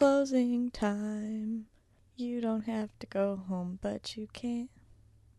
[0.00, 1.66] Closing time.
[2.14, 4.70] You don't have to go home, but you can't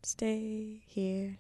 [0.03, 1.37] stay here.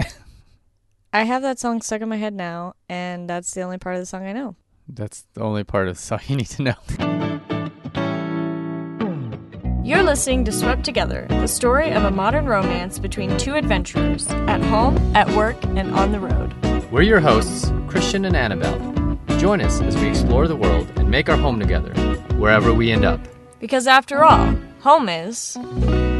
[1.12, 4.02] I have that song stuck in my head now, and that's the only part of
[4.02, 4.56] the song I know.
[4.88, 6.74] That's the only part of the song you need to know.
[9.84, 14.60] You're listening to Swept Together, the story of a modern romance between two adventurers at
[14.64, 16.54] home, at work, and on the road.
[16.90, 18.80] We're your hosts, Christian and Annabelle.
[19.38, 21.92] Join us as we explore the world and make our home together,
[22.42, 23.20] wherever we end up.
[23.60, 25.56] Because after all, home is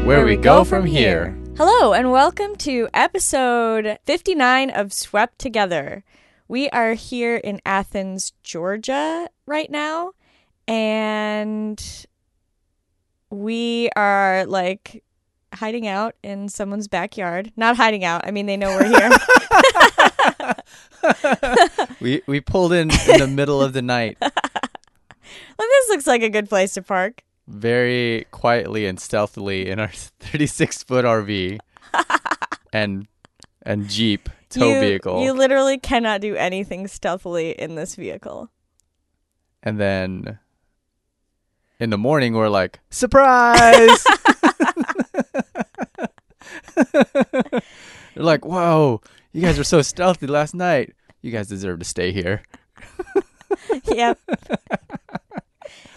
[0.05, 1.37] Where, we, go, from here.
[1.57, 6.05] Hello, and welcome to episode 59 of Swept Together.
[6.47, 10.13] We are here in Athens, Georgia right now,
[10.65, 12.05] and
[13.29, 15.03] we are like
[15.53, 17.51] hiding out in someone's backyard.
[17.57, 19.09] Not hiding out, I mean, they know we're here.
[22.01, 24.17] We we pulled in in the middle of the night,
[25.57, 27.23] Well, this looks like a good place to park.
[27.47, 31.59] very quietly and stealthily in our 36 foot RV
[32.73, 33.07] and
[33.65, 35.23] and Jeep tow you, vehicle.
[35.23, 38.49] You literally cannot do anything stealthily in this vehicle.
[39.63, 40.39] and then
[41.79, 44.05] in the morning we're like, surprise!
[48.15, 50.93] They're like, whoa, you guys were so stealthy last night.
[51.21, 52.43] You guys deserve to stay here.
[53.85, 54.19] yep.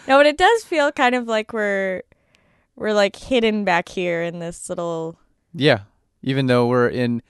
[0.09, 2.03] No, but it does feel kind of like we're
[2.77, 5.19] we're like hidden back here in this little
[5.55, 5.81] Yeah,
[6.23, 7.23] even though we're in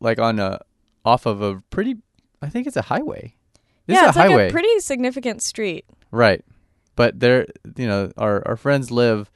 [0.00, 0.60] like on a
[1.04, 1.96] off of a pretty,
[2.42, 3.34] I think it's a highway.
[3.86, 5.84] This yeah, is it's a highway, like a pretty significant street.
[6.10, 6.44] right?
[6.96, 9.30] But they're, you know, our our friends live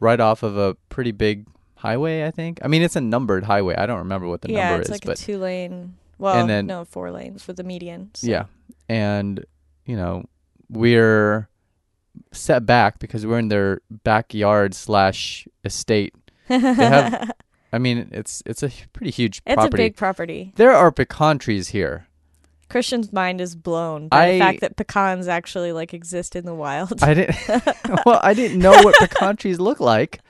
[0.00, 2.26] right off of a pretty big highway.
[2.26, 2.60] I think.
[2.64, 3.74] I mean, it's a numbered highway.
[3.76, 4.62] I don't remember what the number is.
[4.62, 5.96] yeah, number it's is, like but a two lane.
[6.18, 8.10] Well, And then- no, four lanes with the median.
[8.14, 8.44] so- Yeah.
[8.88, 9.44] And,
[9.86, 10.24] you know,
[10.68, 11.48] we're
[12.32, 16.14] set back because we're in their backyard slash estate.
[16.48, 17.30] have-
[17.72, 19.82] I mean, it's it's a pretty huge it's property.
[19.82, 20.52] a big property.
[20.56, 22.08] there are pecan trees here.
[22.68, 27.00] Christian's mind is blown by the fact that pecans actually like exist in the wild.
[27.02, 27.36] I didn't
[28.06, 30.20] well, I didn't know what pecan trees look like.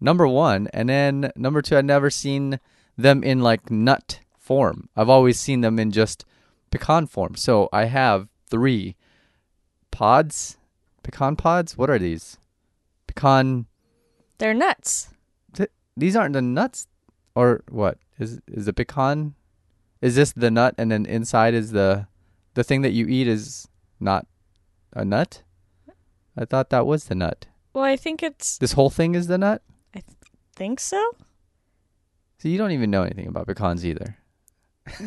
[0.00, 2.60] Number 1, and then number 2, I'd never seen
[2.96, 4.88] them in like nut form.
[4.96, 6.24] I've always seen them in just
[6.70, 7.36] pecan form.
[7.36, 8.94] So I have 3
[9.90, 10.58] pods,
[11.04, 11.76] pecan pods.
[11.78, 12.38] What are these?
[13.06, 13.66] Pecan
[14.38, 15.10] They're nuts.
[15.96, 16.88] these aren't the nuts
[17.36, 19.34] or what is is the pecan
[20.02, 22.08] is this the nut and then inside is the
[22.54, 23.68] the thing that you eat is
[24.00, 24.26] not
[24.92, 25.42] a nut
[26.36, 29.38] i thought that was the nut Well, I think it's this whole thing is the
[29.38, 29.62] nut
[29.94, 30.02] I
[30.56, 31.00] think so,
[32.38, 34.18] so you don't even know anything about pecans either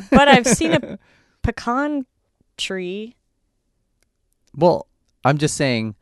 [0.09, 0.97] but I've seen a
[1.43, 2.05] pecan
[2.55, 3.15] tree.
[4.55, 4.86] well
[5.27, 5.95] i'm just saying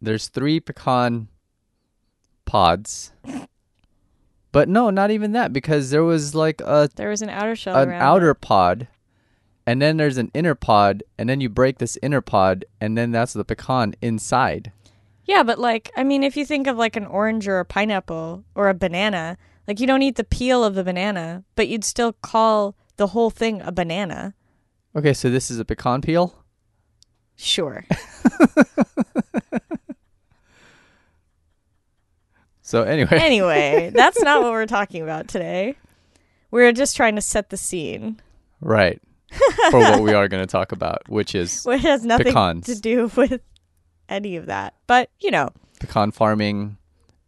[0.00, 1.28] there's three pecan
[2.44, 3.12] pods
[4.52, 7.76] but no not even that because there was like a There was an outer shell
[7.76, 8.40] an around outer it.
[8.40, 8.88] pod
[9.66, 13.10] and then there's an inner pod and then you break this inner pod and then
[13.12, 14.72] that's the pecan inside
[15.26, 18.44] Yeah, but like, I mean, if you think of like an orange or a pineapple
[18.54, 19.36] or a banana,
[19.66, 23.28] like you don't eat the peel of the banana, but you'd still call the whole
[23.28, 24.32] thing a banana.
[24.96, 26.32] okay so this is a pecan peel
[27.40, 27.84] Sure.
[32.62, 35.76] so anyway anyway, that's not what we're talking about today.
[36.50, 38.20] We're just trying to set the scene,
[38.60, 39.00] right
[39.70, 42.66] for what we are going to talk about which is which has nothing Pecans.
[42.66, 43.40] to do with
[44.08, 44.74] any of that.
[44.86, 45.50] But, you know,
[45.80, 46.76] pecan farming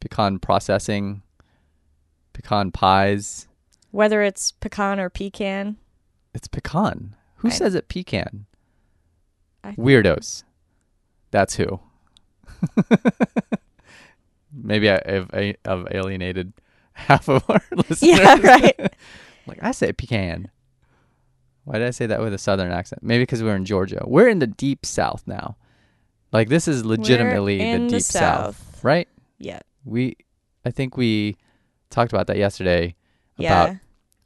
[0.00, 1.22] pecan processing
[2.32, 3.46] pecan pies
[3.90, 5.76] whether it's pecan or pecan,
[6.34, 8.46] it's pecan who I- says it pecan
[9.64, 10.42] I- weirdos
[11.30, 11.80] that's who
[14.52, 16.52] maybe I, I've, I, I've alienated
[16.92, 18.94] half of our listeners yeah, right.
[19.46, 20.50] Like I say pecan.
[21.64, 23.02] Why did I say that with a southern accent?
[23.02, 24.02] Maybe because we're in Georgia.
[24.06, 25.56] We're in the deep south now.
[26.32, 28.56] Like this is legitimately the deep the south.
[28.56, 28.84] South.
[28.84, 29.08] right?
[29.38, 29.60] Yeah.
[29.84, 30.16] We
[30.64, 31.36] I think we
[31.90, 32.94] talked about that yesterday
[33.36, 33.64] Yeah.
[33.64, 33.76] about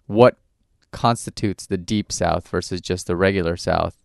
[0.06, 0.36] what
[0.90, 3.96] constitutes the deep south versus just the regular south.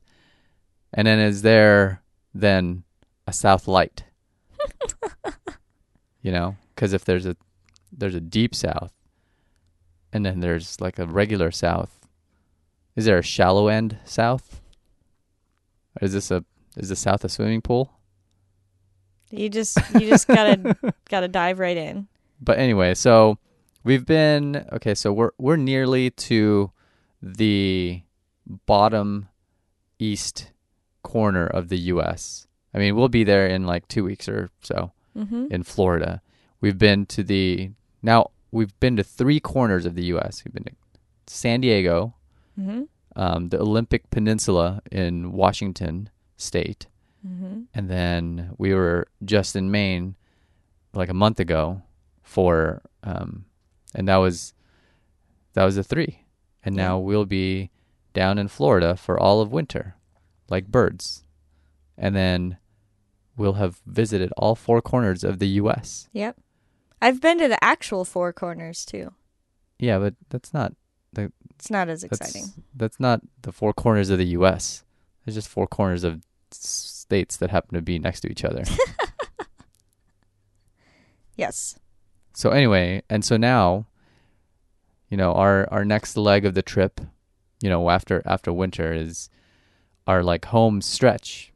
[0.93, 2.01] And then is there
[2.33, 2.83] then
[3.27, 4.03] a south light?
[6.21, 7.35] you know, cuz if there's a
[7.91, 8.93] there's a deep south
[10.11, 11.99] and then there's like a regular south.
[12.95, 14.61] Is there a shallow end south?
[16.01, 16.43] Is this a
[16.77, 17.91] is the south a swimming pool?
[19.31, 20.75] You just you just gotta
[21.09, 22.07] gotta dive right in.
[22.41, 23.37] But anyway, so
[23.83, 24.95] we've been okay.
[24.95, 26.71] So we're we're nearly to
[27.21, 28.01] the
[28.65, 29.27] bottom
[29.99, 30.51] east
[31.13, 32.47] corner of the U.S.
[32.73, 35.47] I mean, we'll be there in like two weeks or so Mm-hmm.
[35.51, 36.21] in Florida.
[36.61, 37.71] We've been to the
[38.01, 40.43] now we've been to three corners of the U.S.
[40.45, 40.75] We've been to
[41.27, 42.13] San Diego,
[42.59, 42.83] Mm-hmm.
[43.15, 46.87] um, the Olympic Peninsula in Washington State,
[47.27, 47.61] Mm-hmm.
[47.73, 50.15] and then we were just in Maine
[50.93, 51.81] like a month ago
[52.23, 53.45] for um,
[53.95, 54.53] and that was
[55.53, 56.23] that was the three,
[56.63, 57.71] and now we'll be
[58.13, 59.95] down in Florida for all of winter,
[60.49, 61.23] like birds,
[61.97, 62.57] and then
[63.37, 66.09] we'll have visited all four corners of the U.S.
[66.13, 66.37] Yep.
[67.01, 69.13] I've been to the actual Four Corners too.
[69.77, 70.73] Yeah, but that's not
[71.13, 72.51] the It's not as that's exciting.
[72.75, 74.83] that's not the four corners of the U.S.
[75.25, 76.21] It's just four corners of
[76.51, 78.63] states that happen to be next to each other.
[81.35, 81.79] Yes.
[82.35, 83.87] so anyway, and so now,
[85.09, 86.99] you know, our our next leg of the trip,
[87.61, 89.29] you know, after after winter is
[90.09, 91.53] our like home stretch.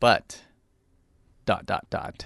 [0.00, 0.40] But
[1.44, 2.24] dot dot dot.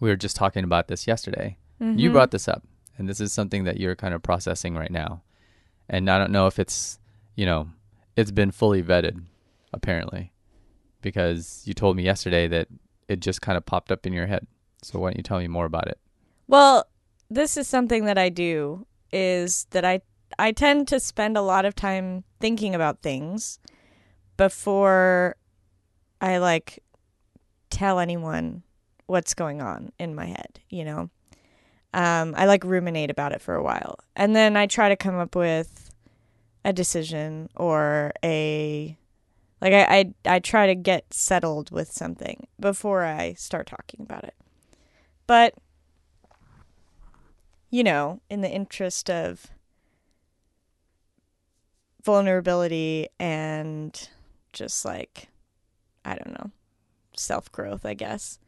[0.00, 1.58] We were just talking about this yesterday.
[1.78, 2.12] You Mhm.
[2.12, 2.64] brought this up,
[2.96, 5.22] and this is something that you're kind of processing right now.
[5.90, 6.98] And I don't know if it's,
[7.36, 7.68] you know,
[8.16, 9.22] it's been fully vetted,
[9.74, 10.32] apparently,
[11.02, 12.68] because you told me yesterday that
[13.08, 14.46] it just kind of popped up in your head.
[14.82, 15.98] So why don't you tell me more about it?
[16.48, 16.86] Well,
[17.28, 20.00] this is something that I do is that I
[20.38, 23.58] I tend to spend a lot of time thinking about things
[24.36, 25.36] before
[26.20, 26.82] I like
[27.70, 28.62] tell anyone
[29.06, 31.10] what's going on in my head, you know.
[31.92, 33.98] Um, I like ruminate about it for a while.
[34.16, 35.92] And then I try to come up with
[36.64, 38.96] a decision or a
[39.60, 44.24] like I, I I try to get settled with something before I start talking about
[44.24, 44.34] it.
[45.26, 45.54] But
[47.70, 49.48] you know, in the interest of
[52.04, 54.08] vulnerability and
[54.52, 55.28] just like
[56.04, 56.50] I don't know,
[57.16, 58.38] self growth, I guess.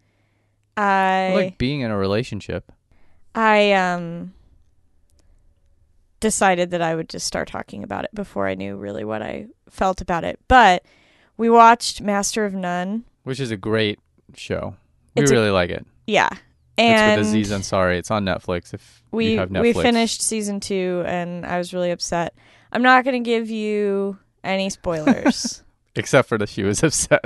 [0.76, 2.70] I like being in a relationship.
[3.34, 4.32] I um
[6.20, 9.46] decided that I would just start talking about it before I knew really what I
[9.70, 10.38] felt about it.
[10.48, 10.84] But
[11.36, 13.04] we watched Master of None.
[13.24, 13.98] Which is a great
[14.34, 14.76] show.
[15.14, 15.86] We It's a- really like it.
[16.06, 16.28] Yeah.
[16.78, 17.96] And it's with Aziz Ansari.
[17.98, 18.74] It's on Netflix.
[18.74, 22.34] If we you have Netflix, we finished season 2 and I was really upset.
[22.72, 25.62] I'm not going to give you any spoilers.
[25.96, 27.24] except for that she was upset.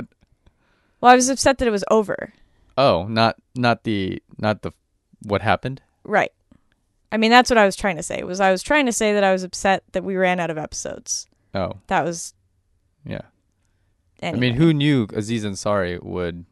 [0.99, 2.33] well, I was upset that it was over.
[2.77, 4.71] Oh, not not the not the
[5.23, 5.81] what happened.
[6.03, 6.31] Right.
[7.11, 8.23] I mean, that's what I was trying to say.
[8.23, 10.57] Was I was trying to say that I was upset that we ran out of
[10.57, 11.27] episodes.
[11.53, 12.33] Oh, That was
[13.05, 13.21] yeah.
[14.21, 14.37] anyway.
[14.37, 16.45] I mean, who knew Aziz Ansari would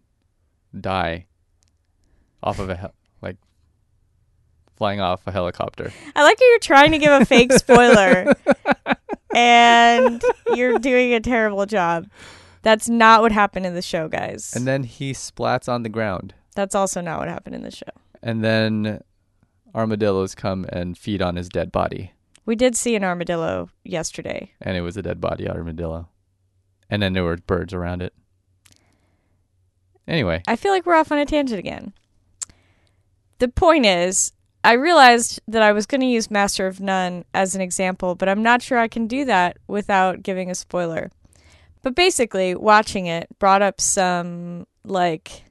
[0.80, 1.28] die
[2.44, 2.92] off of a
[4.80, 5.94] flying off a helicopter?
[6.16, 8.34] I like how you're trying to give a fake spoiler
[9.36, 10.24] and
[10.56, 12.08] you're doing a terrible job.
[12.64, 14.54] That's not what happened in the show, guys.
[14.56, 17.86] And then he splats on the ground, That's also not what happened in the show.
[18.24, 19.02] and then
[19.76, 22.12] armadillos come and feed on his dead body,
[22.46, 24.52] We did see an armadillo yesterday.
[24.62, 26.10] and it was a dead body armadillo,
[26.90, 28.14] and then there were birds around it.
[30.08, 31.94] Anyway, I feel like we're off on a tangent again.
[33.38, 34.32] The point is,
[34.64, 38.28] I realized that I was going to use Master of None as an example, but
[38.28, 41.12] I'm not sure I can do that without giving a spoiler.
[41.82, 45.44] But basically, watching it brought up some, like,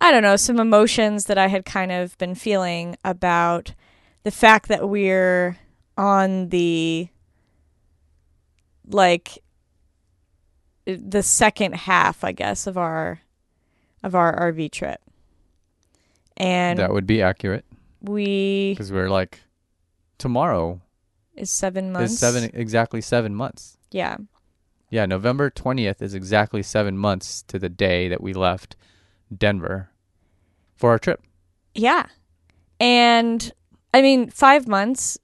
[0.00, 3.74] I don't know, some emotions that I had kind of been feeling about
[4.22, 5.58] the fact that we're
[5.98, 7.08] on the,
[8.86, 9.42] like,
[10.84, 13.20] the second half, I guess, of our
[14.04, 15.00] of our RV trip.
[16.36, 17.64] And that would be accurate
[18.00, 19.40] we because we're like
[20.18, 20.80] tomorrow
[21.34, 22.12] is 7 months.
[22.12, 23.78] is seven exactly seven months.
[23.90, 24.16] Yeah.
[24.88, 28.76] Yeah, November 20th is exactly seven months to the day that we left
[29.36, 29.90] Denver
[30.76, 31.22] for our trip.
[31.74, 32.06] Yeah.
[32.78, 33.52] And
[33.92, 35.18] I mean, 5 months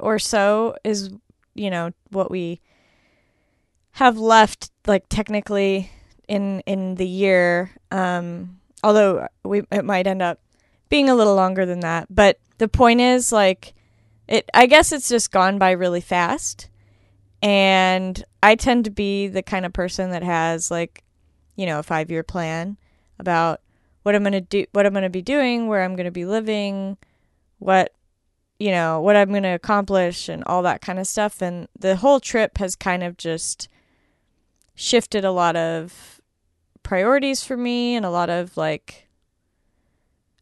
[0.00, 1.10] or so is,
[1.54, 2.60] you know, what we
[3.92, 5.90] have left like technically
[6.28, 10.38] in in the year um although we it might end up
[10.88, 13.74] being a little longer than that but the point is like
[14.28, 16.68] it i guess it's just gone by really fast.
[17.42, 21.04] And i tend to be the kind of person that has like
[21.54, 22.76] you know a 5 year plan
[23.18, 23.60] about
[24.02, 26.96] what i'm to do what i'm to be doing where i'm to be living
[27.58, 27.92] what
[28.58, 31.42] you know what i'm going to accomplish and all that kind of stuff.
[31.42, 33.68] And the whole trip has kind of just
[34.74, 36.20] shifted a lot of
[36.82, 39.05] priorities for me and a lot of like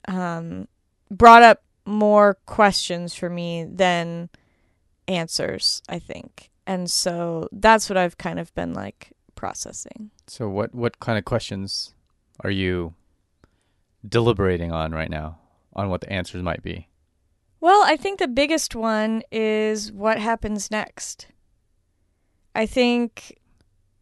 [0.08, 0.68] um
[1.10, 4.30] brought up more questions for me than
[5.06, 6.50] answers, I think.
[6.66, 10.10] And so that's what I've kind of been like processing.
[10.26, 11.94] So what what kind of questions
[12.40, 12.94] are you
[14.06, 15.38] deliberating on right now
[15.74, 16.88] on what the answers might be?
[17.60, 21.28] Well, I think the biggest one is what happens next.
[22.54, 23.38] I think,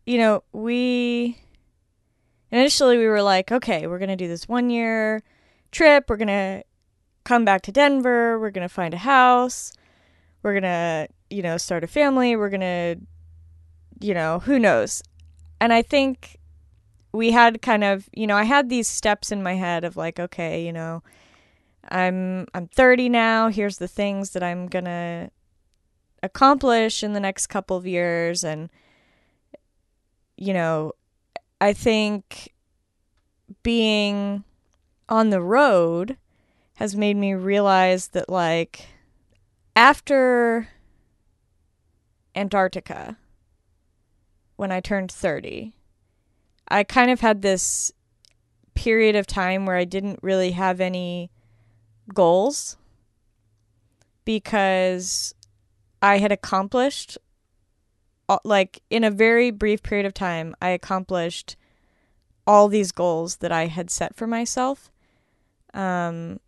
[0.04, 1.38] you know, we
[2.50, 5.22] initially we were like, okay, we're going to do this one year
[5.72, 6.04] trip.
[6.08, 6.62] We're going to
[7.24, 8.38] come back to Denver.
[8.38, 9.72] We're going to find a house.
[10.42, 12.36] We're going to, you know, start a family.
[12.36, 12.96] We're going to,
[14.00, 15.02] you know, who knows.
[15.60, 16.38] And I think
[17.12, 20.18] we had kind of, you know, I had these steps in my head of like,
[20.18, 21.02] okay, you know,
[21.90, 23.48] I'm I'm 30 now.
[23.48, 25.30] Here's the things that I'm going to
[26.22, 28.70] accomplish in the next couple of years and
[30.36, 30.92] you know,
[31.60, 32.52] I think
[33.62, 34.42] being
[35.12, 36.16] on the road
[36.76, 38.86] has made me realize that like
[39.76, 40.68] after
[42.34, 43.18] Antarctica
[44.56, 45.74] when I turned 30
[46.66, 47.92] I kind of had this
[48.72, 51.30] period of time where I didn't really have any
[52.14, 52.78] goals
[54.24, 55.34] because
[56.00, 57.18] I had accomplished
[58.44, 61.56] like in a very brief period of time I accomplished
[62.46, 64.90] all these goals that I had set for myself
[65.74, 66.38] um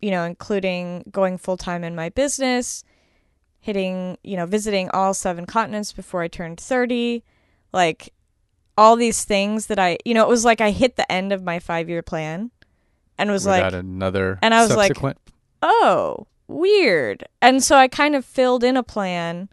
[0.00, 2.84] you know including going full time in my business
[3.60, 7.22] hitting you know visiting all seven continents before I turned 30
[7.72, 8.12] like
[8.76, 11.42] all these things that I, you know, it was like I hit the end of
[11.42, 12.50] my five year plan
[13.18, 14.96] and was Without like, another and I was like,
[15.62, 17.24] oh, weird.
[17.40, 19.48] And so I kind of filled in a plan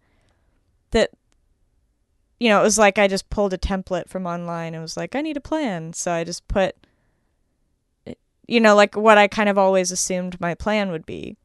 [0.92, 1.12] that,
[2.40, 5.16] you know, it was like I just pulled a template from online and was like,
[5.16, 5.94] I need a plan.
[5.94, 6.76] So I just put,
[8.50, 11.38] you know, like what I kind of always assumed my plan would be.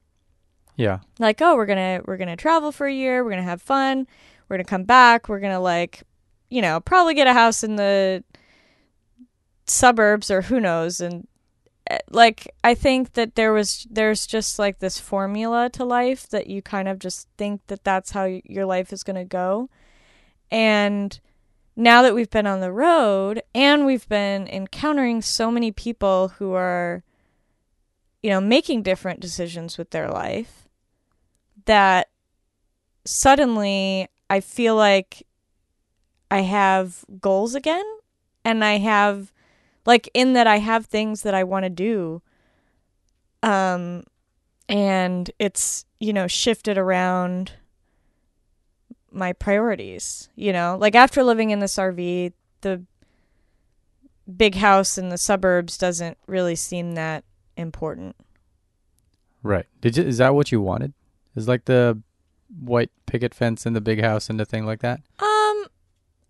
[0.76, 1.00] Yeah.
[1.18, 3.24] Like, oh, we're to, we're to travel for a year.
[3.24, 4.06] We're to have fun.
[4.48, 5.28] We're to come back.
[5.28, 6.02] We're to like
[6.54, 8.22] you know, probably get a house in the
[9.66, 11.26] suburbs or who knows and
[11.88, 16.46] eh, like I think that there was there's just like this formula to life that
[16.46, 19.68] you kind of just think that that's how your life is going to go.
[20.50, 21.18] And
[21.76, 26.52] now that we've been on the road and we've been encountering so many people who
[26.52, 27.02] are
[28.22, 30.68] you know making different decisions with their life
[31.66, 32.08] that
[33.04, 35.26] suddenly I feel like
[36.30, 37.84] I have goals again
[38.44, 39.32] and I have
[39.86, 42.22] like in that I have things that I want to do.
[43.42, 44.04] Um
[44.66, 47.52] and it's, you know, shifted around
[49.14, 50.76] my priorities, you know?
[50.80, 52.82] Like after living in this RV, the
[54.36, 57.24] big house in the suburbs doesn't really seem that
[57.56, 58.16] important.
[59.42, 59.66] Right.
[59.80, 60.94] Did you, is that what you wanted?
[61.36, 62.00] Is like the
[62.60, 65.00] white picket fence and the big house and the thing like that?
[65.18, 65.66] Um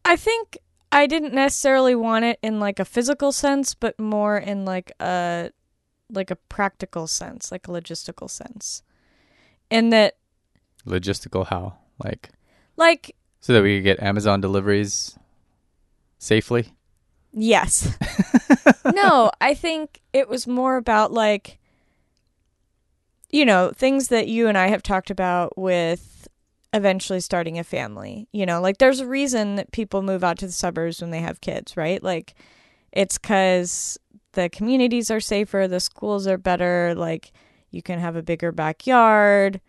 [0.05, 0.59] I think
[0.91, 5.51] I didn't necessarily want it in like a physical sense, but more in like a
[6.11, 8.83] like a practical sense, like a logistical sense.
[9.71, 10.17] In that
[10.87, 11.79] logistical how?
[12.03, 12.31] Like
[12.77, 15.19] like so that we could get Amazon deliveries
[16.19, 16.73] safely?
[17.33, 17.97] Yes.
[18.95, 21.59] no, I think it was more about like
[23.35, 26.29] you know, things that you and I have talked about with
[26.73, 28.29] eventually starting a family.
[28.31, 31.21] You know, like there's a reason that people move out to the suburbs when they
[31.21, 32.01] have kids, right?
[32.01, 32.37] Like
[32.93, 33.99] it's cuz
[34.35, 37.33] the communities are safer, the schools are better, like
[37.73, 39.61] you can have a bigger backyard.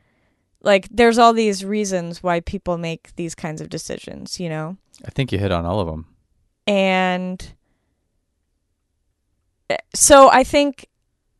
[0.65, 4.77] Like there's all these reasons why people make these kinds of decisions, you know.
[5.05, 6.07] I think you hit on all of them.
[6.67, 7.53] And
[9.69, 10.87] eh, so I think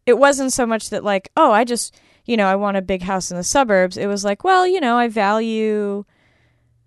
[0.06, 3.04] it wasn't so much that like, oh, I just you know, I want a big
[3.04, 3.98] house in the suburbs.
[3.98, 6.06] It was like, well, you know, I value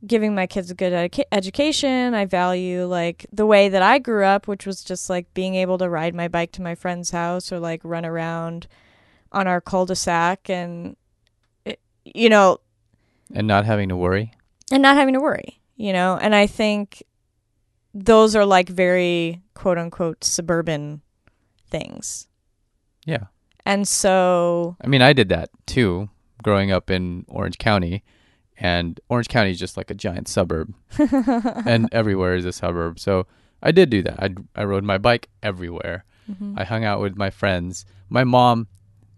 [0.07, 2.15] giving my kids a good edu- education.
[2.15, 5.79] I value like the way that I grew up, which was just like being able
[5.79, 8.67] to ride my bike to my friend's house or like run around
[9.33, 10.97] on our cul-de-sac and
[12.05, 12.59] you know,
[13.35, 14.33] and not having to worry.
[14.71, 16.19] And not having to worry, you know.
[16.21, 17.03] And I think
[17.95, 21.03] those are like very quote unquote suburban
[21.69, 22.29] things.
[23.05, 23.25] Yeah.
[23.65, 26.09] And so I mean, I did that too
[26.43, 28.05] growing up in Orange County.
[28.61, 32.99] And Orange County is just like a giant suburb, and everywhere is a suburb.
[32.99, 33.29] So
[33.63, 34.21] I did do that.
[34.21, 36.05] I, I rode my bike everywhere.
[36.29, 36.55] Mm-hmm.
[36.59, 37.87] I hung out with my friends.
[38.09, 38.67] My mom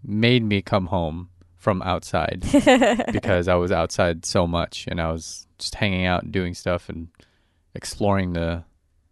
[0.03, 1.29] made me come home
[1.61, 2.41] from outside
[3.13, 6.89] because I was outside so much and I was just hanging out and doing stuff
[6.89, 7.07] and
[7.75, 8.63] exploring the,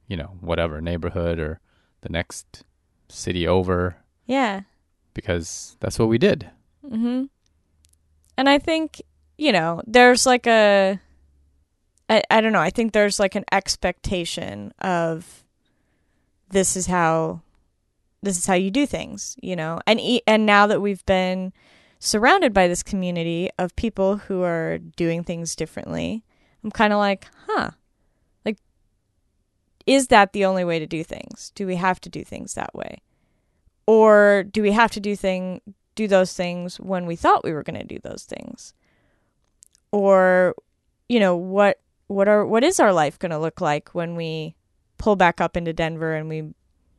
[0.08, 1.60] you know, whatever neighborhood or
[2.02, 2.64] the next
[3.08, 3.96] city over.
[4.26, 4.62] Yeah
[5.14, 6.50] because that's what we did.
[6.88, 7.28] Mhm.
[8.38, 9.02] And I think,
[9.38, 11.00] you know, there's like a
[12.10, 12.62] I, I don't know.
[12.62, 15.44] I think there's like an expectation of
[16.50, 17.42] this is how
[18.24, 19.80] this is how you do things, you know.
[19.86, 21.54] And e- and now that we've been
[22.00, 26.24] surrounded by this community of people who are doing things differently,
[26.64, 27.72] I'm kind of like, huh.
[28.46, 28.58] Like
[29.86, 31.52] is that the only way to do things?
[31.56, 33.02] Do we have to do things that way?
[33.86, 35.62] Or do we have to do thing
[35.96, 38.74] do those things when we thought we were going to do those things?
[39.92, 40.56] Or
[41.10, 44.56] you know, what what are what is our life going to look like when we
[44.98, 46.54] pull back up into Denver and we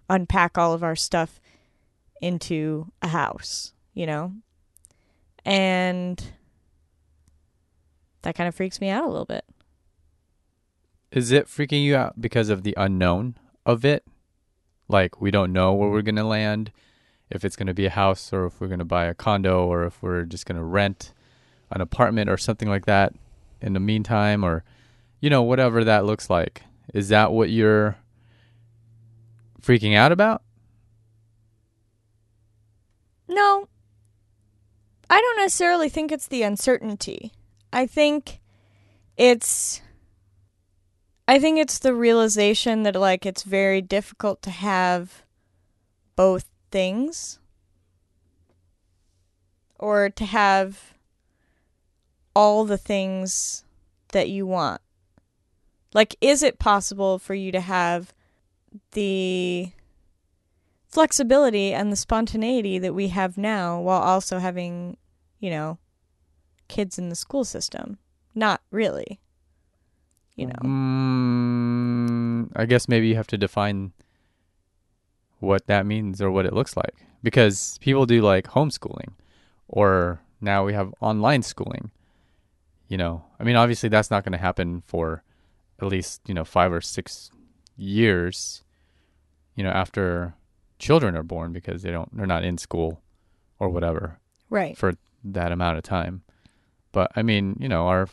[0.08, 1.40] unpack all of our stuff
[2.20, 4.32] into a house, you know?
[5.50, 6.22] And
[8.22, 9.44] that kind of freaks me out a little bit.
[11.10, 13.34] Is it freaking you out because of the unknown
[13.66, 14.04] of it?
[14.88, 16.70] Like we don't know where we're going to land,
[17.30, 19.66] if it's going to be a house or if we're going to buy a condo
[19.66, 21.12] or if we're just going to rent
[21.70, 23.12] an apartment or something like that
[23.60, 24.62] in the meantime or
[25.20, 26.62] you know whatever that looks like.
[26.94, 27.96] Is that what you're
[29.60, 30.42] freaking out about?
[33.28, 33.68] No.
[35.10, 37.32] I don't necessarily think it's the uncertainty.
[37.72, 38.38] I think
[39.16, 39.82] it's
[41.26, 45.24] I think it's the realization that like it's very difficult to have
[46.14, 47.40] both things
[49.80, 50.94] or to have
[52.34, 53.64] all the things
[54.12, 54.80] that you want.
[55.92, 58.14] Like is it possible for you to have
[58.92, 59.72] the
[60.90, 64.96] flexibility and the spontaneity that we have now while also having,
[65.40, 65.78] you know,
[66.68, 67.98] kids in the school system.
[68.34, 69.18] Not really.
[70.36, 70.60] You know.
[70.62, 73.92] Mm, I guess maybe you have to define
[75.40, 79.12] what that means or what it looks like because people do like homeschooling
[79.68, 81.90] or now we have online schooling.
[82.88, 85.22] You know, I mean obviously that's not going to happen for
[85.80, 87.30] at least, you know, 5 or 6
[87.76, 88.62] years,
[89.54, 90.34] you know, after
[90.78, 93.00] children are born because they don't they're not in school
[93.58, 94.18] or whatever
[94.48, 94.76] Right.
[94.76, 94.94] for
[95.24, 96.22] that amount of time.
[96.92, 98.08] But I mean, you know, our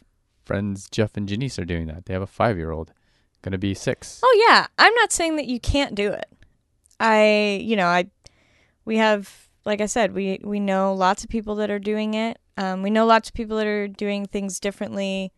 [0.46, 2.06] friends Jeff and Janice are doing that.
[2.06, 2.94] They have a five year old,
[3.42, 4.22] gonna be six.
[4.24, 6.30] Oh yeah, I'm not saying that you can't do it.
[7.00, 8.10] I, you know, I
[8.86, 12.40] we have like I said, we we know lots of people that are doing it.
[12.56, 15.32] Um, we know lots of people that are doing things differently.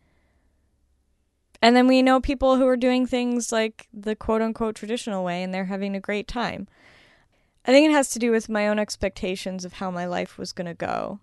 [1.62, 5.42] And then we know people who are doing things like the quote unquote traditional way
[5.42, 6.68] and they're having a great time.
[7.66, 10.52] I think it has to do with my own expectations of how my life was
[10.52, 11.20] going to go.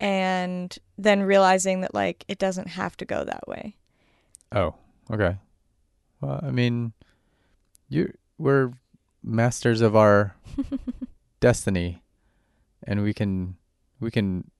[0.00, 3.76] And then realizing that like it doesn't have to go that way.
[4.52, 4.74] Oh,
[5.10, 5.36] okay.
[6.20, 6.92] Well, I mean,
[7.88, 8.72] you we're
[9.22, 10.36] masters of our
[11.40, 12.02] destiny,
[12.82, 13.56] and we can
[14.00, 14.50] we can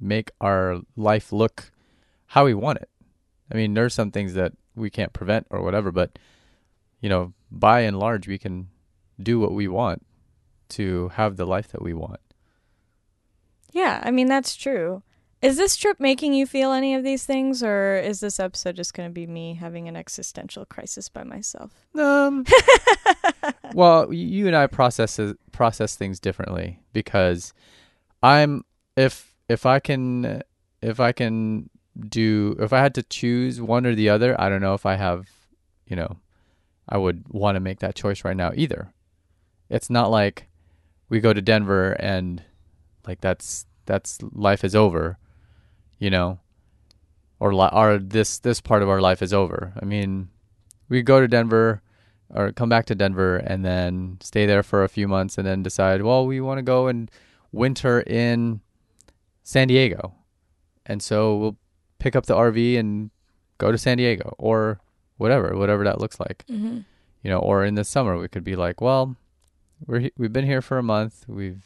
[0.00, 1.70] make our life look
[2.26, 2.88] how we want it.
[3.50, 6.18] I mean, there's some things that we can't prevent or whatever, but
[7.00, 8.68] you know, by and large, we can
[9.20, 10.04] do what we want
[10.68, 12.20] to have the life that we want.
[13.76, 15.02] Yeah, I mean that's true.
[15.42, 18.94] Is this trip making you feel any of these things or is this episode just
[18.94, 21.72] going to be me having an existential crisis by myself?
[21.94, 22.46] Um.
[23.74, 25.20] well, you and I process
[25.52, 27.52] process things differently because
[28.22, 28.64] I'm
[28.96, 30.40] if if I can
[30.80, 31.68] if I can
[32.08, 34.94] do if I had to choose one or the other, I don't know if I
[34.94, 35.28] have,
[35.86, 36.16] you know,
[36.88, 38.94] I would want to make that choice right now either.
[39.68, 40.48] It's not like
[41.10, 42.42] we go to Denver and
[43.06, 45.18] like that's that's life is over,
[45.98, 46.40] you know,
[47.38, 49.72] or li- or this this part of our life is over.
[49.80, 50.28] I mean,
[50.88, 51.82] we go to Denver
[52.34, 55.62] or come back to Denver and then stay there for a few months and then
[55.62, 57.10] decide, well, we want to go and
[57.52, 58.60] winter in
[59.42, 60.14] San Diego.
[60.84, 61.56] And so we'll
[61.98, 63.10] pick up the RV and
[63.58, 64.80] go to San Diego or
[65.18, 66.44] whatever, whatever that looks like.
[66.50, 66.80] Mm-hmm.
[67.22, 69.16] You know, or in the summer we could be like, well,
[69.86, 71.24] we're we've been here for a month.
[71.28, 71.62] We've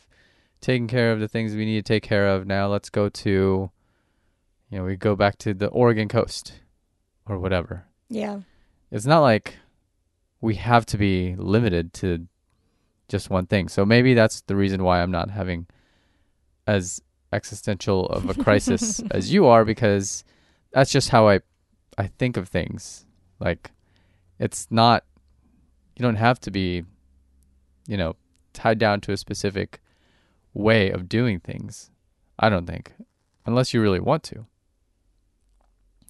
[0.60, 2.46] taken care of the things we need to take care of.
[2.46, 3.70] Now let's go to
[4.70, 6.60] you know, we go back to the Oregon coast
[7.26, 8.40] or whatever Yeah.
[8.92, 9.56] it's not like
[10.40, 12.26] we have to be limited to
[13.08, 13.68] just one thing.
[13.68, 15.66] So maybe that's the reason why I'm not having
[16.66, 20.24] as existential of a crisis as you are because
[20.72, 21.40] that's just how I
[21.98, 23.04] I think of things.
[23.40, 23.70] Like
[24.38, 25.04] it's not
[25.96, 26.84] you don't have to be
[27.88, 28.14] you know
[28.52, 29.80] tied down to a specific
[30.54, 31.90] way of doing things.
[32.38, 32.92] I don't think
[33.46, 34.46] unless you really want to.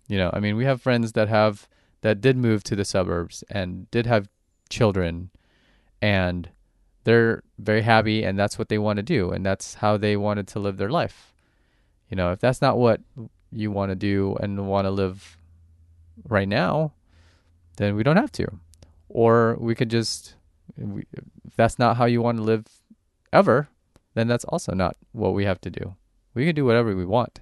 [0.09, 1.69] You know, I mean, we have friends that have
[2.03, 4.29] that did move to the suburbs and did have
[4.69, 5.31] children
[6.01, 6.49] and
[7.05, 10.49] they're very happy and that's what they want to do and that's how they wanted
[10.49, 11.35] to live their life.
[12.09, 13.01] You know, if that's not what
[13.53, 15.37] you want to do and want to live
[16.29, 16.93] right now,
[17.77, 18.47] then we don't have to.
[19.09, 20.35] Or we could just,
[20.77, 22.67] we, if that's not how you want to live
[23.33, 23.69] ever,
[24.15, 25.95] then that's also not what we have to do.
[26.35, 27.41] We can do whatever we want.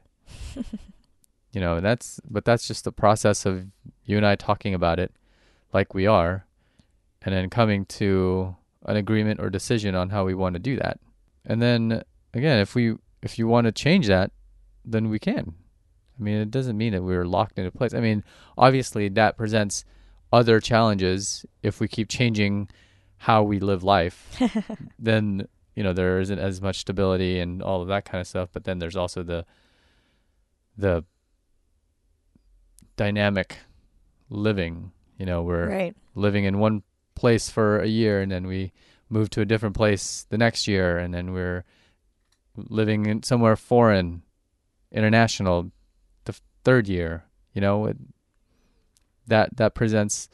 [1.52, 3.66] you know, that's, but that's just the process of
[4.04, 5.12] you and I talking about it
[5.72, 6.46] like we are
[7.22, 11.00] and then coming to an agreement or decision on how we want to do that.
[11.44, 12.02] And then
[12.34, 14.30] again, if we, if you want to change that,
[14.84, 15.54] then we can.
[16.18, 17.94] I mean, it doesn't mean that we're locked into place.
[17.94, 18.24] I mean,
[18.56, 19.84] obviously that presents
[20.32, 22.68] other challenges if we keep changing
[23.18, 24.40] how we live life.
[24.98, 25.46] then,
[25.78, 28.64] you know, there isn't as much stability and all of that kind of stuff, but
[28.64, 29.46] then there's also the
[30.76, 31.04] the
[32.96, 33.58] dynamic
[34.28, 35.96] living, you know, we're Right.
[36.16, 36.82] living in one
[37.14, 38.72] place for a year and then we
[39.08, 41.64] move to a different place the next year and then we're
[42.56, 44.22] living in somewhere foreign
[44.90, 45.70] international
[46.24, 47.96] the third year you know it,
[49.26, 50.28] that that presents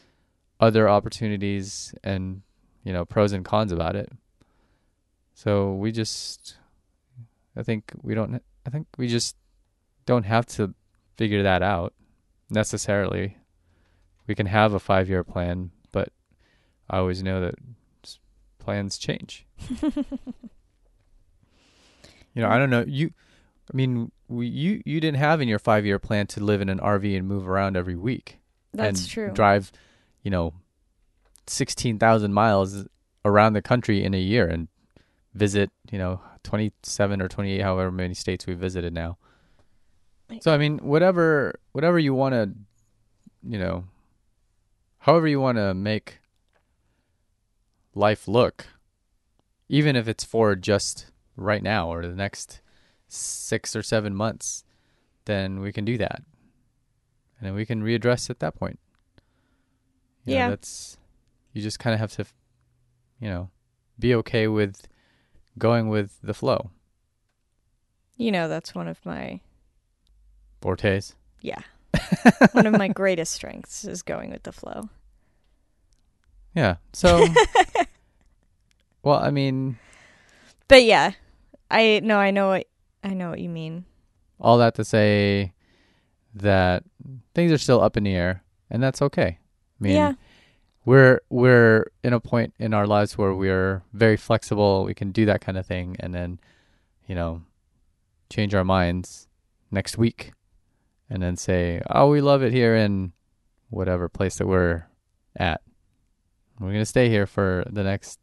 [0.59, 2.43] other opportunities and
[2.83, 4.11] you know pros and cons about it
[5.35, 6.57] so we just
[7.57, 9.37] i think we don't i think we just
[10.07, 10.75] don't have to
[11.17, 11.93] figure that out
[12.51, 13.37] necessarily
[14.27, 16.09] we can have a 5 year plan but
[16.89, 17.55] i always know that
[18.59, 19.47] plans change
[19.83, 19.93] you
[22.37, 23.11] know i don't know you
[23.73, 26.69] i mean we, you you didn't have in your 5 year plan to live in
[26.69, 28.39] an RV and move around every week
[28.73, 29.31] That's and true.
[29.33, 29.71] drive,
[30.23, 30.55] you know,
[31.47, 32.87] 16,000 miles
[33.25, 34.69] around the country in a year and
[35.35, 39.19] visit, you know, 27 or 28 however many states we visited now.
[40.41, 42.51] So I mean, whatever whatever you want to,
[43.47, 43.85] you know,
[44.99, 46.19] however you want to make
[47.95, 48.67] life look,
[49.69, 52.61] even if it's for just right now or the next
[53.09, 54.65] 6 or 7 months,
[55.27, 56.23] then we can do that
[57.39, 58.79] and then we can readdress at that point.
[60.25, 60.49] You know, Yeah.
[60.51, 60.97] that's
[61.53, 62.25] you just kind of have to,
[63.21, 63.51] you know,
[63.99, 64.89] be okay with
[65.59, 66.71] going with the flow.
[68.17, 69.41] You know, that's one of my
[70.61, 71.15] Fortes.
[71.41, 71.61] yeah.
[72.53, 74.89] one of my greatest strengths is going with the flow.
[76.55, 76.77] Yeah.
[76.93, 77.25] So,
[79.03, 79.79] well, I mean,
[80.69, 81.13] But yeah,
[81.71, 82.67] I no, I know what
[83.05, 83.85] I know what you mean.
[84.41, 85.53] all that to say
[86.35, 86.83] that
[87.35, 89.39] things are still up in the air, and that's okay.
[89.39, 90.15] I mean, yeah,
[90.85, 94.85] we're we're in a point in our lives where we're very flexible.
[94.85, 96.41] We can do that kind of thing, and then,
[97.07, 97.43] you know,
[98.31, 99.29] change our minds
[99.71, 100.33] next week,
[101.09, 103.13] and then say, "Oh, we love it here in
[103.71, 104.87] whatever place that we're
[105.37, 105.63] at.
[106.61, 108.21] We're gonna stay here for the next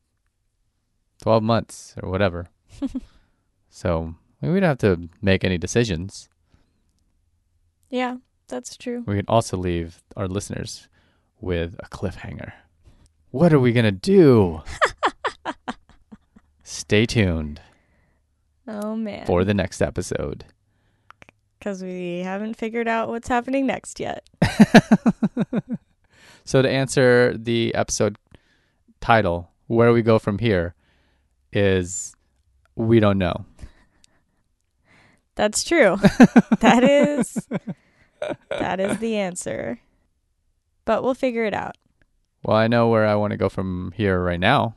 [1.21, 2.47] twelve months or whatever."
[3.69, 6.29] so I mean, we don't have to make any decisions.
[7.89, 9.03] yeah, that's true.
[9.07, 10.87] We can also leave our listeners
[11.41, 12.53] with a cliffhanger.
[13.31, 14.61] What are we going to do?
[16.63, 17.61] Stay tuned
[18.67, 20.45] Oh man, for the next episode.
[21.59, 24.27] because we haven't figured out what's happening next yet.
[26.43, 28.17] So, to answer the episode
[28.99, 30.73] title, Where We Go From Here,
[31.53, 32.15] is
[32.75, 33.45] we don't know.
[35.35, 35.97] That's true.
[36.61, 37.47] that is
[38.49, 39.79] that is the answer.
[40.91, 41.77] But we'll figure it out.
[42.43, 44.75] Well, I know where I want to go from here right now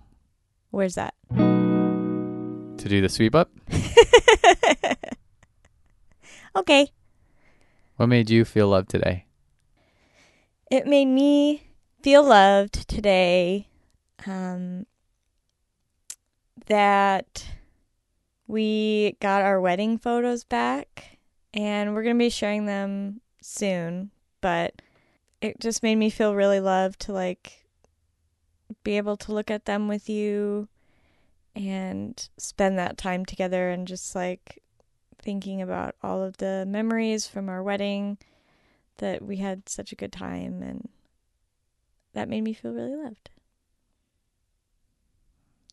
[0.71, 1.13] Where's that?
[1.35, 3.51] to do the sweep up.
[6.57, 6.93] okay.
[7.97, 9.27] What made you feel loved today?
[10.71, 11.65] It made me
[12.01, 13.67] feel loved today.
[14.25, 14.87] Um,
[16.67, 17.45] that
[18.47, 21.19] we got our wedding photos back
[21.53, 24.81] and we're going to be sharing them soon, but
[25.45, 27.67] it just made me feel really loved to like
[28.83, 30.67] be able to look at them with you
[31.55, 34.63] and spend that time together and just like
[35.21, 38.17] thinking about all of the memories from our wedding
[38.97, 40.89] that we had such a good time and
[42.15, 43.29] that made me feel really loved.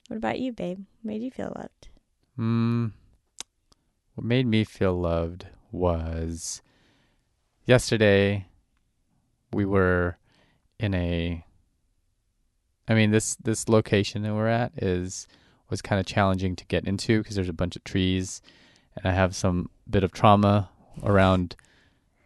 [0.10, 0.80] What about you, babe?
[0.80, 1.88] What made you feel loved?
[2.38, 2.92] Mm,
[4.16, 6.62] what made me feel loved was
[7.66, 8.48] yesterday
[9.54, 10.18] we were
[10.80, 11.46] in a
[12.88, 15.28] I mean this this location that we're at is
[15.70, 18.42] was kind of challenging to get into because there's a bunch of trees
[18.96, 20.70] and I have some bit of trauma
[21.04, 21.56] around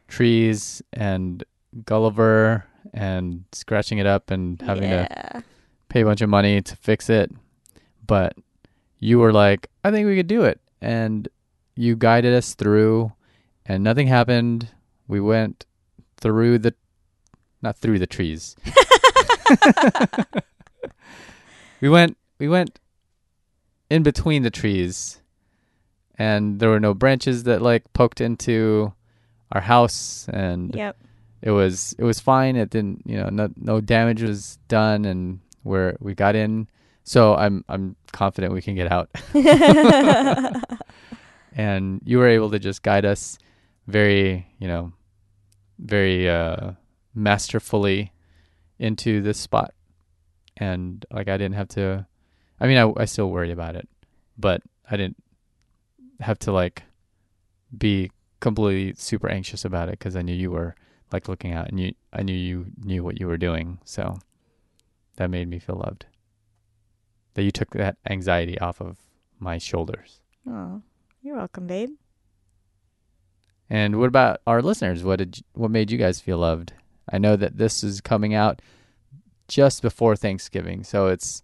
[0.07, 1.43] trees and
[1.85, 5.43] Gulliver and scratching it up and having to
[5.89, 7.31] pay a bunch of money to fix it.
[8.05, 8.35] But
[8.99, 10.59] you were like, I think we could do it.
[10.81, 11.27] And
[11.75, 13.11] you guided us through,
[13.65, 14.69] and nothing happened.
[15.07, 15.65] We went
[16.17, 16.73] through the
[17.65, 18.55] not through the trees.
[21.81, 22.79] we went we went
[23.89, 25.21] in between the trees
[26.17, 28.93] and there were no branches that like poked into
[29.51, 30.97] our house and Yep.
[31.41, 35.39] it was it was fine it didn't you know no no damage was done and
[35.63, 36.67] we're we got in
[37.03, 39.09] so i'm i'm confident we can get out
[41.55, 43.37] and you were able to just guide us
[43.87, 44.91] very you know
[45.79, 46.71] very uh
[47.15, 48.11] masterfully
[48.77, 49.73] into this spot
[50.57, 52.05] and like i didn't have to
[52.59, 53.87] i mean i, I still worry about it
[54.37, 55.17] but i didn't
[56.19, 56.83] have to like
[57.75, 60.75] be completely super anxious about it because i knew you were
[61.11, 64.17] like looking out and you i knew you knew what you were doing so
[65.15, 66.05] that made me feel loved
[67.33, 68.97] that you took that anxiety off of
[69.39, 70.81] my shoulders oh,
[71.25, 71.89] you're welcome, babe.
[73.67, 75.03] And what about our listeners?
[75.03, 76.73] What did what made you guys feel loved?
[77.11, 78.61] I know that this is coming out
[79.47, 81.43] just before Thanksgiving, so it's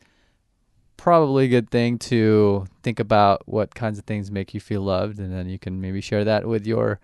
[0.97, 5.19] probably a good thing to think about what kinds of things make you feel loved,
[5.19, 7.00] and then you can maybe share that with your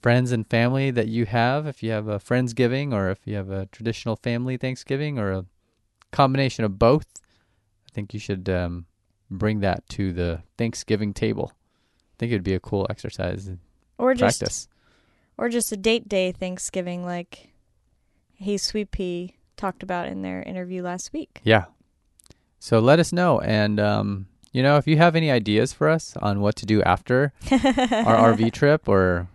[0.00, 1.66] friends and family that you have.
[1.66, 5.44] If you have a friendsgiving, or if you have a traditional family Thanksgiving, or a
[6.12, 7.06] combination of both,
[7.88, 8.86] I think you should um,
[9.30, 11.52] bring that to the Thanksgiving table.
[11.54, 13.50] I think it would be a cool exercise
[13.98, 14.68] Or just
[15.36, 17.50] or just a date day Thanksgiving like
[18.40, 21.40] Hey Sweet Pea talked about in their interview last week.
[21.42, 21.64] Yeah.
[22.60, 23.40] So let us know.
[23.40, 26.80] And, um, you know, if you have any ideas for us on what to do
[26.82, 27.58] after our
[28.36, 29.28] RV trip, or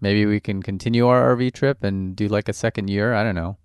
[0.00, 3.34] maybe we can continue our RV trip and do like a second year, I don't
[3.34, 3.58] know.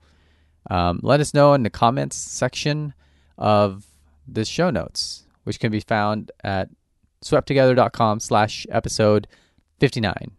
[0.69, 2.93] Um, let us know in the comments section
[3.37, 3.85] of
[4.27, 6.67] the show notes, which can be found at
[7.23, 9.29] sweptogether.com slash episode
[9.79, 10.31] 59.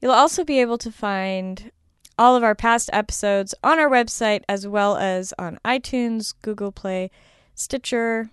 [0.00, 1.70] You'll also be able to find
[2.18, 7.10] all of our past episodes on our website as well as on iTunes, Google Play,
[7.54, 8.30] Stitcher.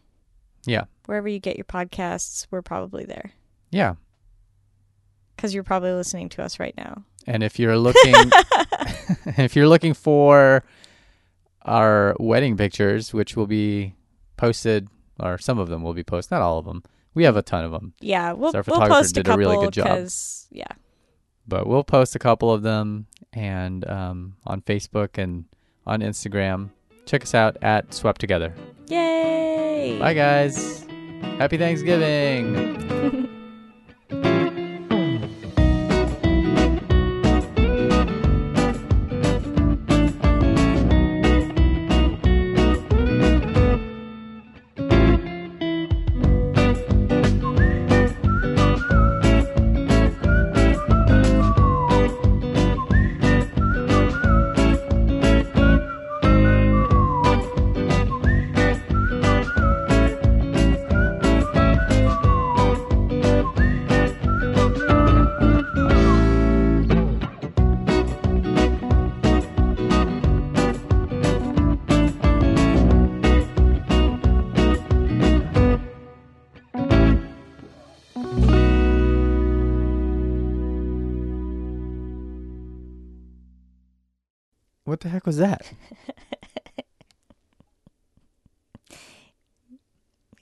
[0.65, 0.85] Yeah.
[1.05, 3.31] Wherever you get your podcasts, we're probably there
[3.71, 3.95] Yeah.
[5.35, 7.03] because you're probably listening to us right now.
[7.27, 8.13] And if you're looking
[9.37, 10.63] if you're looking for
[11.63, 13.95] our wedding pictures, which will be
[14.37, 14.87] posted,
[15.19, 16.83] or some of them will be posted, not all of them.
[17.13, 19.37] We have a ton of them, Yeah, we'll, our we'll photographer post a did a
[19.37, 20.07] really good job.
[20.51, 20.67] yeah,
[21.47, 25.45] but we'll post a couple of them and um, on Facebook and
[25.85, 26.69] on Instagram.
[27.05, 28.53] Check us out at Swept Together.
[28.87, 29.97] yay!
[29.99, 30.85] Bye, guys.
[31.37, 33.21] Happy Thanksgiving.
[84.85, 85.71] What the heck was that?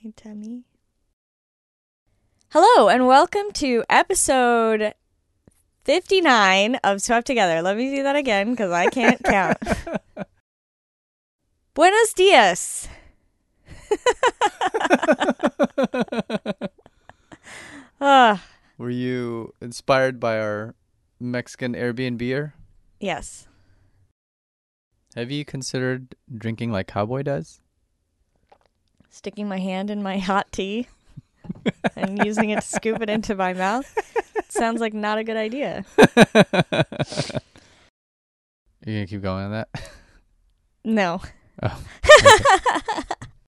[0.00, 0.64] Hey, Tammy.
[2.50, 4.92] Hello, and welcome to episode
[5.84, 7.62] 59 of Swept Together.
[7.62, 9.56] Let me do that again because I can't count.
[11.72, 12.88] Buenos dias.
[18.00, 18.44] Ah,
[18.76, 20.74] Were you inspired by our
[21.18, 22.52] Mexican Airbnb?
[23.00, 23.48] yes.
[25.14, 27.60] Have you considered drinking like Cowboy does?
[29.10, 30.88] Sticking my hand in my hot tea
[31.94, 33.86] and using it to scoop it into my mouth
[34.48, 35.84] sounds like not a good idea.
[38.86, 39.68] You gonna keep going on that?
[40.84, 41.22] No.
[41.62, 41.82] Oh.